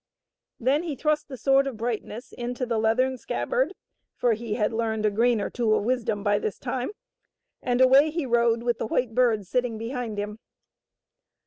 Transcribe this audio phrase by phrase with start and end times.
[0.59, 3.75] Then he thrust the Sword of Brightness into the leathern scabbard,
[4.15, 6.89] for he had learned a grain or two of wisdom by this time,
[7.61, 10.39] and away he rode with the White Bird sitting behind him.